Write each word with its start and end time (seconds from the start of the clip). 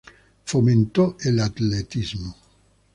Fomentó 0.45 1.15
el 1.23 1.39
atletismo. 1.41 2.35